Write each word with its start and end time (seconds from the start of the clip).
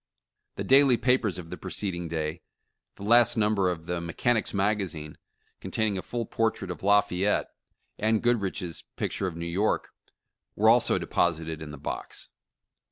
The 0.55 0.63
daily 0.63 0.97
papers 0.97 1.37
of 1.37 1.51
the 1.51 1.57
preceding 1.57 2.07
day— 2.07 2.41
the 2.95 3.03
last 3.03 3.37
number 3.37 3.69
of 3.69 3.85
the 3.85 4.01
"Mechanics' 4.01 4.51
Magazine," 4.51 5.15
containing 5.59 5.95
a 5.95 6.01
fuU 6.01 6.27
portrait 6.27 6.71
of 6.71 6.81
Lafayette— 6.81 7.49
and 7.99 8.23
Goodrich's 8.23 8.83
pic 8.95 9.11
ture 9.11 9.27
of 9.27 9.35
New 9.37 9.45
York— 9.45 9.89
were 10.55 10.69
also 10.69 10.97
deposited 10.97 11.61
in 11.61 11.69
the 11.69 11.77
box." 11.77 12.29